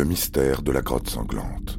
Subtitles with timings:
[0.00, 1.78] Le mystère de la grotte sanglante.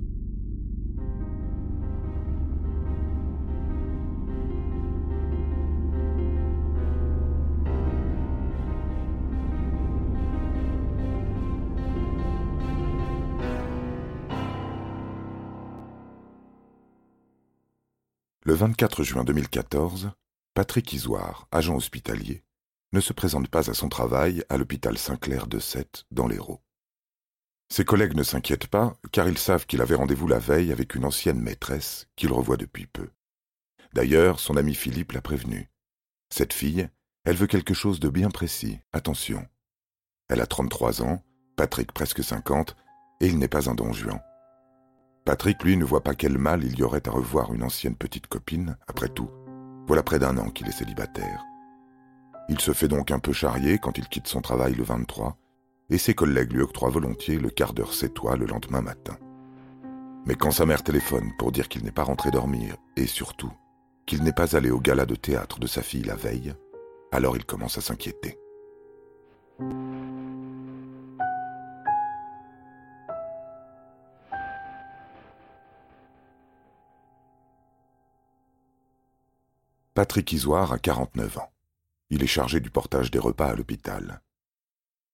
[18.43, 20.11] Le 24 juin 2014,
[20.53, 22.43] Patrick Isoire, agent hospitalier,
[22.93, 26.61] ne se présente pas à son travail à l'hôpital Saint-Clair de Sète, dans l'Hérault.
[27.71, 31.05] Ses collègues ne s'inquiètent pas, car ils savent qu'il avait rendez-vous la veille avec une
[31.05, 33.07] ancienne maîtresse qu'il revoit depuis peu.
[33.93, 35.69] D'ailleurs, son ami Philippe l'a prévenu.
[36.29, 36.89] Cette fille,
[37.23, 39.47] elle veut quelque chose de bien précis, attention.
[40.27, 41.23] Elle a 33 ans,
[41.55, 42.75] Patrick presque 50,
[43.21, 44.19] et il n'est pas un don Juan.
[45.23, 48.27] Patrick, lui, ne voit pas quel mal il y aurait à revoir une ancienne petite
[48.27, 49.29] copine, après tout.
[49.87, 51.41] Voilà près d'un an qu'il est célibataire.
[52.49, 55.37] Il se fait donc un peu charrier quand il quitte son travail le 23,
[55.91, 59.17] et ses collègues lui octroient volontiers le quart d'heure toi le lendemain matin.
[60.25, 63.51] Mais quand sa mère téléphone pour dire qu'il n'est pas rentré dormir, et surtout
[64.05, 66.53] qu'il n'est pas allé au gala de théâtre de sa fille la veille,
[67.11, 68.39] alors il commence à s'inquiéter.
[79.93, 81.51] Patrick Isoire a 49 ans.
[82.09, 84.21] Il est chargé du portage des repas à l'hôpital.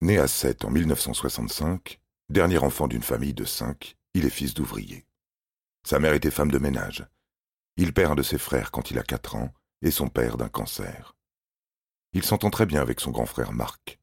[0.01, 5.07] Né à Sète en 1965, dernier enfant d'une famille de cinq, il est fils d'ouvrier.
[5.87, 7.07] Sa mère était femme de ménage.
[7.77, 10.49] Il perd un de ses frères quand il a quatre ans et son père d'un
[10.49, 11.15] cancer.
[12.13, 13.99] Il s'entend très bien avec son grand frère Marc.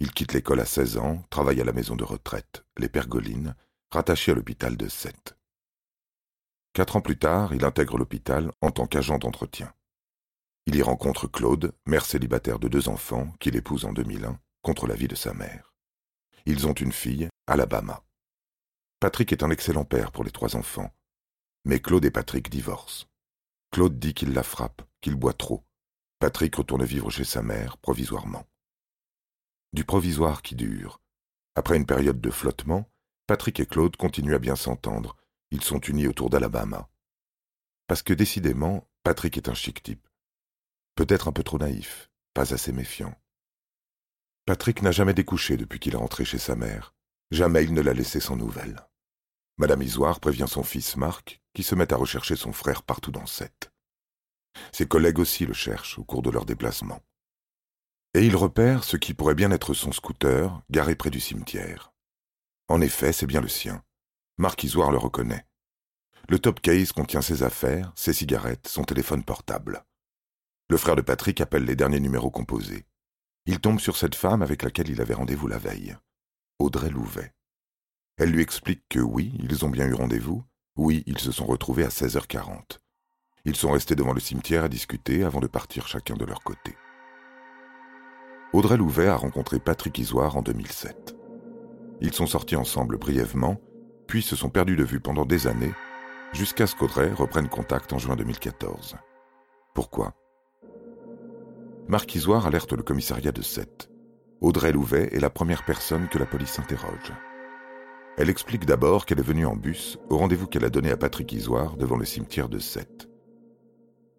[0.00, 3.54] Il quitte l'école à 16 ans, travaille à la maison de retraite, les Pergolines,
[3.92, 5.36] rattachée à l'hôpital de Sète.
[6.72, 9.72] Quatre ans plus tard, il intègre l'hôpital en tant qu'agent d'entretien.
[10.66, 14.94] Il y rencontre Claude, mère célibataire de deux enfants, qu'il épouse en 2001, contre la
[14.94, 15.74] vie de sa mère.
[16.46, 18.02] Ils ont une fille, Alabama.
[19.00, 20.94] Patrick est un excellent père pour les trois enfants.
[21.64, 23.06] Mais Claude et Patrick divorcent.
[23.70, 25.64] Claude dit qu'il la frappe, qu'il boit trop.
[26.18, 28.46] Patrick retourne vivre chez sa mère, provisoirement.
[29.72, 31.00] Du provisoire qui dure.
[31.54, 32.90] Après une période de flottement,
[33.26, 35.16] Patrick et Claude continuent à bien s'entendre.
[35.50, 36.88] Ils sont unis autour d'Alabama.
[37.86, 40.06] Parce que décidément, Patrick est un chic type.
[40.94, 43.19] Peut-être un peu trop naïf, pas assez méfiant.
[44.50, 46.92] Patrick n'a jamais découché depuis qu'il est rentré chez sa mère.
[47.30, 48.84] Jamais il ne l'a laissé sans nouvelles.
[49.58, 53.26] Madame Isoire prévient son fils Marc, qui se met à rechercher son frère partout dans
[53.26, 53.70] Sète.
[54.72, 56.98] Ses collègues aussi le cherchent au cours de leur déplacement.
[58.14, 61.92] Et il repère ce qui pourrait bien être son scooter, garé près du cimetière.
[62.66, 63.84] En effet, c'est bien le sien.
[64.36, 65.46] Marc Isoire le reconnaît.
[66.28, 69.84] Le top case contient ses affaires, ses cigarettes, son téléphone portable.
[70.68, 72.84] Le frère de Patrick appelle les derniers numéros composés.
[73.50, 75.96] Il tombe sur cette femme avec laquelle il avait rendez-vous la veille,
[76.60, 77.32] Audrey Louvet.
[78.16, 80.44] Elle lui explique que oui, ils ont bien eu rendez-vous,
[80.76, 82.78] oui, ils se sont retrouvés à 16h40.
[83.44, 86.76] Ils sont restés devant le cimetière à discuter avant de partir chacun de leur côté.
[88.52, 91.16] Audrey Louvet a rencontré Patrick Isoire en 2007.
[92.00, 93.60] Ils sont sortis ensemble brièvement,
[94.06, 95.74] puis se sont perdus de vue pendant des années,
[96.32, 98.94] jusqu'à ce qu'Audrey reprenne contact en juin 2014.
[99.74, 100.14] Pourquoi?
[101.88, 103.90] Marc Isoire alerte le commissariat de Sète.
[104.40, 107.12] Audrey Louvet est la première personne que la police interroge.
[108.16, 111.32] Elle explique d'abord qu'elle est venue en bus au rendez-vous qu'elle a donné à Patrick
[111.32, 113.08] Isoire devant le cimetière de Sète.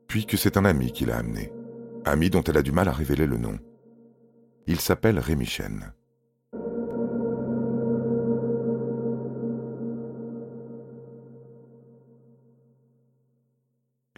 [0.07, 1.51] Puis que c'est un ami qui l'a amené,
[2.05, 3.57] ami dont elle a du mal à révéler le nom.
[4.67, 5.93] Il s'appelle Rémi Chen.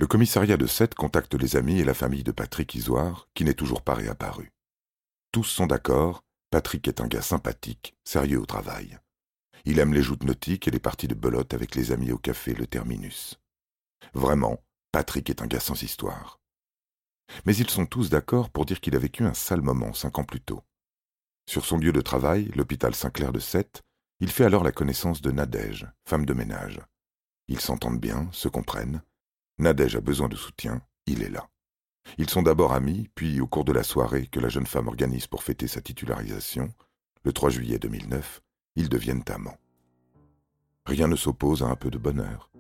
[0.03, 3.53] Le commissariat de Sète contacte les amis et la famille de Patrick Isoire, qui n'est
[3.53, 4.51] toujours pas réapparu.
[5.31, 8.99] Tous sont d'accord, Patrick est un gars sympathique, sérieux au travail.
[9.63, 12.53] Il aime les joutes nautiques et les parties de belote avec les amis au café
[12.53, 13.39] Le Terminus.
[14.13, 14.61] Vraiment,
[14.91, 16.41] Patrick est un gars sans histoire.
[17.45, 20.25] Mais ils sont tous d'accord pour dire qu'il a vécu un sale moment cinq ans
[20.25, 20.63] plus tôt.
[21.49, 23.83] Sur son lieu de travail, l'hôpital Saint-Clair de Sète,
[24.19, 26.81] il fait alors la connaissance de Nadège, femme de ménage.
[27.47, 29.01] Ils s'entendent bien, se comprennent,
[29.59, 31.47] Nadège a besoin de soutien, il est là.
[32.17, 35.27] Ils sont d'abord amis, puis au cours de la soirée que la jeune femme organise
[35.27, 36.73] pour fêter sa titularisation,
[37.23, 38.41] le 3 juillet 2009,
[38.75, 39.57] ils deviennent amants.
[40.85, 42.51] Rien ne s'oppose à un peu de bonheur.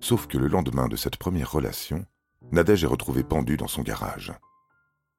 [0.00, 2.06] Sauf que le lendemain de cette première relation,
[2.52, 4.32] Nadège est retrouvée pendue dans son garage.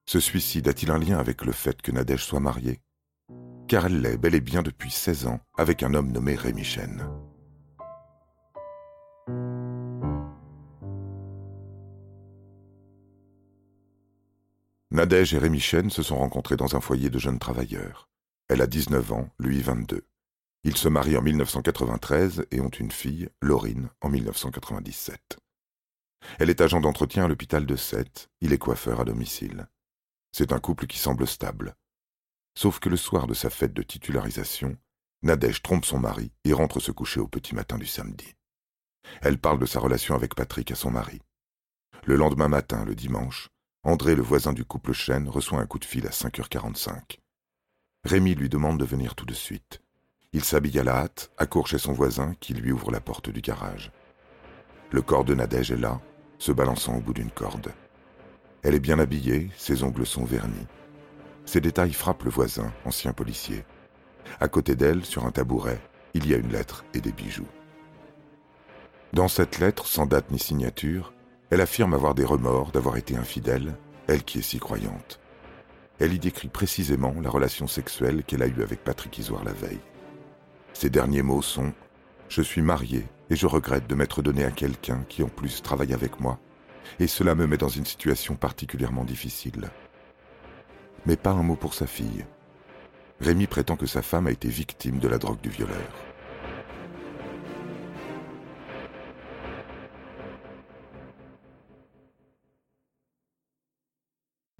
[0.05, 2.79] Ce suicide a-t-il un lien avec le fait que Nadège soit mariée?
[3.67, 7.07] Car elle l'est bel et bien depuis 16 ans avec un homme nommé Rémi Chen.
[14.91, 18.09] Nadège et Rémi Chen se sont rencontrés dans un foyer de jeunes travailleurs.
[18.47, 20.03] Elle a 19 ans, lui 22.
[20.63, 25.37] Ils se marient en 1993 et ont une fille, Laurine, en 1997.
[26.39, 29.67] Elle est agent d'entretien à l'hôpital de Sète, il est coiffeur à domicile.
[30.31, 31.75] C'est un couple qui semble stable.
[32.57, 34.75] Sauf que le soir de sa fête de titularisation,
[35.21, 38.35] Nadège trompe son mari et rentre se coucher au petit matin du samedi.
[39.21, 41.21] Elle parle de sa relation avec Patrick à son mari.
[42.05, 43.49] Le lendemain matin, le dimanche,
[43.83, 47.19] André, le voisin du couple Chêne, reçoit un coup de fil à 5h45.
[48.03, 49.81] Rémi lui demande de venir tout de suite.
[50.33, 53.39] Il s'habille à la hâte, accourt chez son voisin qui lui ouvre la porte du
[53.39, 53.91] garage.
[54.91, 56.01] Le corps de Nadège est là,
[56.39, 57.71] se balançant au bout d'une corde.
[58.63, 60.67] Elle est bien habillée, ses ongles sont vernis.
[61.45, 63.63] Ces détails frappent le voisin, ancien policier.
[64.41, 65.79] À côté d'elle, sur un tabouret,
[66.13, 67.47] il y a une lettre et des bijoux.
[69.13, 71.13] Dans cette lettre, sans date ni signature,
[71.49, 73.75] elle affirme avoir des remords d'avoir été infidèle,
[74.07, 75.19] elle qui est si croyante.
[75.99, 79.81] Elle y décrit précisément la relation sexuelle qu'elle a eue avec Patrick Isoire la veille.
[80.73, 81.67] Ses derniers mots sont⁇
[82.29, 85.93] Je suis mariée et je regrette de m'être donné à quelqu'un qui en plus travaille
[85.93, 86.39] avec moi,
[86.99, 89.69] et cela me met dans une situation particulièrement difficile.
[91.05, 92.25] Mais pas un mot pour sa fille.
[93.19, 96.08] Rémi prétend que sa femme a été victime de la drogue du violeur.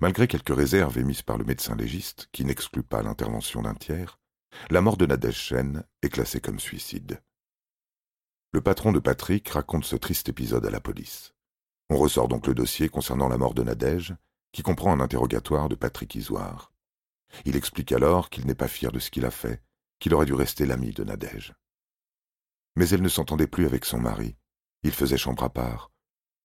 [0.02, 4.18] Malgré quelques réserves émises par le médecin légiste, qui n'exclut pas l'intervention d'un tiers,
[4.70, 7.22] la mort de Nadège Chen est classée comme suicide.
[8.54, 11.34] Le patron de Patrick raconte ce triste épisode à la police.
[11.90, 14.16] On ressort donc le dossier concernant la mort de Nadège,
[14.54, 16.72] qui comprend un interrogatoire de Patrick Isoire.
[17.44, 19.62] Il explique alors qu'il n'est pas fier de ce qu'il a fait,
[20.00, 21.54] qu'il aurait dû rester l'ami de Nadège.
[22.78, 24.38] Mais elle ne s'entendait plus avec son mari.
[24.84, 25.92] Il faisait chambre à part.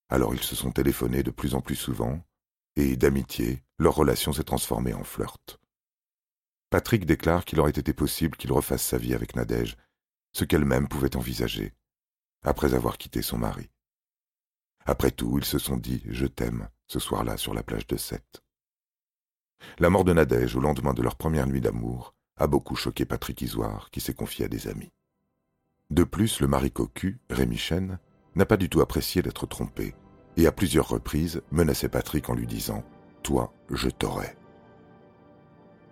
[0.08, 2.20] Alors ils se sont téléphonés de plus en plus souvent,
[2.76, 5.60] et d'amitié, leur relation s'est transformée en flirt.
[6.70, 9.76] Patrick déclare qu'il aurait été possible qu'il refasse sa vie avec Nadège,
[10.32, 11.72] ce qu'elle-même pouvait envisager,
[12.42, 13.70] après avoir quitté son mari.
[14.84, 18.42] Après tout, ils se sont dit Je t'aime ce soir-là sur la plage de Sète.
[19.78, 23.40] La mort de Nadège au lendemain de leur première nuit d'amour a beaucoup choqué Patrick
[23.40, 24.92] Isoire, qui s'est confié à des amis.
[25.90, 27.98] De plus, le mari cocu, Rémi Chen,
[28.34, 29.94] n'a pas du tout apprécié d'être trompé
[30.36, 32.78] et à plusieurs reprises menaçait Patrick en lui disant⁇
[33.22, 34.26] Toi, je t'aurai⁇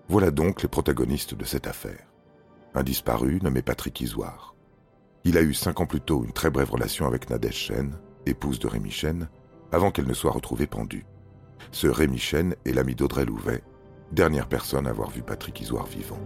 [0.09, 2.07] Voilà donc les protagonistes de cette affaire.
[2.75, 4.55] Un disparu nommé Patrick Isoire.
[5.25, 8.59] Il a eu cinq ans plus tôt une très brève relation avec Nadège Chen, épouse
[8.59, 9.29] de Rémi Chen,
[9.71, 11.07] avant qu'elle ne soit retrouvée pendue.
[11.71, 13.63] Ce Rémi Chen est l'ami d'Audrey Louvet,
[14.11, 16.19] dernière personne à avoir vu Patrick Isoire vivant.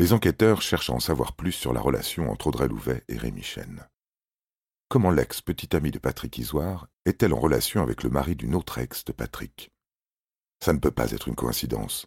[0.00, 3.42] Les enquêteurs cherchent à en savoir plus sur la relation entre Audrey Louvet et Rémi
[3.42, 3.86] Chen.
[4.88, 9.04] Comment l'ex-petite amie de Patrick Isoire est-elle en relation avec le mari d'une autre ex
[9.04, 9.70] de Patrick?
[10.64, 12.06] Ça ne peut pas être une coïncidence.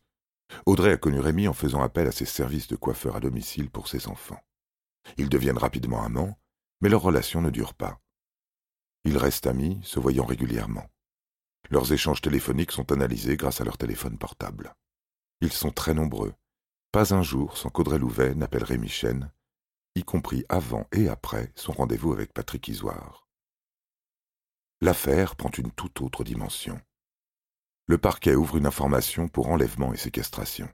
[0.65, 3.87] Audrey a connu Rémi en faisant appel à ses services de coiffeur à domicile pour
[3.87, 4.41] ses enfants.
[5.17, 6.39] Ils deviennent rapidement amants,
[6.81, 8.01] mais leur relation ne dure pas.
[9.03, 10.89] Ils restent amis, se voyant régulièrement.
[11.69, 14.73] Leurs échanges téléphoniques sont analysés grâce à leur téléphone portable.
[15.41, 16.33] Ils sont très nombreux,
[16.93, 19.31] pas un jour sans qu'Audrey Louvet n'appelle Rémi Chen,
[19.95, 23.27] y compris avant et après son rendez-vous avec Patrick Isoire.
[24.79, 26.79] L'affaire prend une toute autre dimension.
[27.87, 30.69] Le parquet ouvre une information pour enlèvement et séquestration.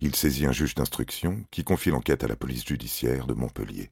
[0.00, 3.90] Il saisit un juge d'instruction qui confie l'enquête à la police judiciaire de Montpellier.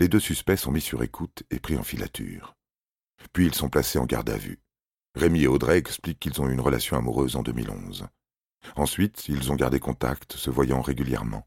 [0.00, 2.56] Les deux suspects sont mis sur écoute et pris en filature.
[3.32, 4.58] Puis ils sont placés en garde à vue.
[5.14, 8.08] Rémi et Audrey expliquent qu'ils ont eu une relation amoureuse en 2011.
[8.74, 11.46] Ensuite, ils ont gardé contact, se voyant régulièrement.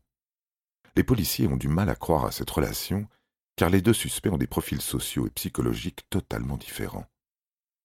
[0.95, 3.07] Les policiers ont du mal à croire à cette relation,
[3.55, 7.05] car les deux suspects ont des profils sociaux et psychologiques totalement différents.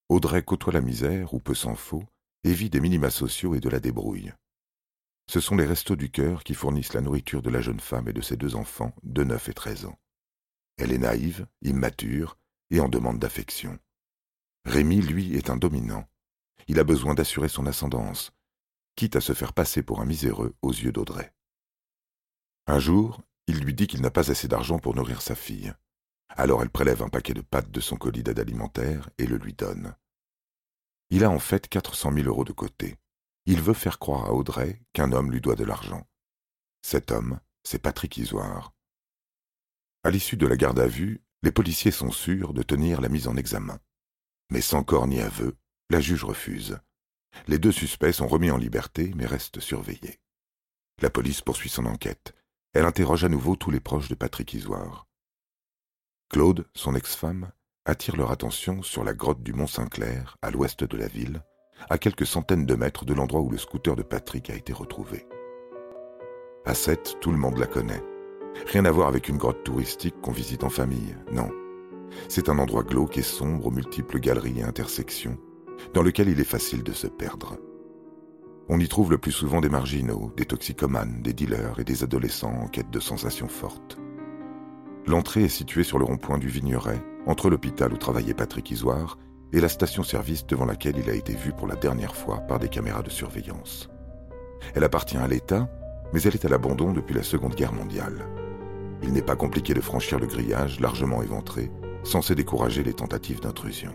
[0.09, 2.05] Audrey côtoie la misère, ou peu s'en faut,
[2.45, 4.33] et vit des minima sociaux et de la débrouille.
[5.29, 8.13] Ce sont les restos du cœur qui fournissent la nourriture de la jeune femme et
[8.13, 9.99] de ses deux enfants de neuf et treize ans.
[10.77, 12.37] Elle est naïve, immature
[12.71, 13.79] et en demande d'affection.
[14.65, 16.07] Rémi, lui, est un dominant.
[16.69, 18.33] Il a besoin d'assurer son ascendance,
[18.97, 21.35] quitte à se faire passer pour un miséreux aux yeux d'Audrey.
[22.67, 25.75] Un jour, il lui dit qu'il n'a pas assez d'argent pour nourrir sa fille.
[26.29, 29.53] Alors elle prélève un paquet de pâtes de son colis d'aide alimentaire et le lui
[29.53, 29.95] donne.
[31.11, 32.97] Il a en fait quatre cent mille euros de côté.
[33.47, 36.09] Il veut faire croire à Audrey qu'un homme lui doit de l'argent.
[36.83, 38.73] Cet homme, c'est Patrick Isoire.
[40.03, 43.29] À l'issue de la garde à vue, les policiers sont sûrs de tenir la mise
[43.29, 43.79] en examen.
[44.51, 45.57] Mais sans corps ni aveu,
[45.91, 46.79] la juge refuse.
[47.49, 50.21] Les deux suspects sont remis en liberté mais restent surveillés.
[51.01, 52.35] La police poursuit son enquête.
[52.73, 55.07] Elle interroge à nouveau tous les proches de Patrick Isoire.
[56.31, 57.53] Claude, son ex-femme,
[57.85, 61.43] attire leur attention sur la grotte du Mont-Saint-Clair, à l'ouest de la ville,
[61.91, 65.27] à quelques centaines de mètres de l'endroit où le scooter de Patrick a été retrouvé.
[66.65, 68.03] À Sète, tout le monde la connaît.
[68.67, 71.51] Rien à voir avec une grotte touristique qu'on visite en famille, non.
[72.29, 75.39] C'est un endroit glauque et sombre aux multiples galeries et intersections,
[75.93, 77.57] dans lequel il est facile de se perdre.
[78.69, 82.63] On y trouve le plus souvent des marginaux, des toxicomanes, des dealers et des adolescents
[82.63, 83.99] en quête de sensations fortes.
[85.07, 89.19] L'entrée est située sur le rond-point du Vigneret, entre l'hôpital où travaillait Patrick Isoire
[89.53, 92.69] et la station-service devant laquelle il a été vu pour la dernière fois par des
[92.69, 93.91] caméras de surveillance.
[94.75, 95.69] Elle appartient à l'État,
[96.13, 98.27] mais elle est à l'abandon depuis la Seconde Guerre mondiale.
[99.03, 101.71] Il n'est pas compliqué de franchir le grillage largement éventré,
[102.03, 103.93] censé décourager les tentatives d'intrusion.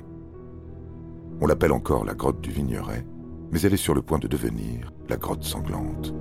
[1.42, 3.06] On l'appelle encore la grotte du Vigneret,
[3.52, 6.14] mais elle est sur le point de devenir la grotte sanglante.